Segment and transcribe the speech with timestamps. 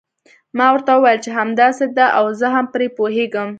[0.57, 3.49] ما ورته وویل چې همداسې ده او زه هم پرې پوهیږم.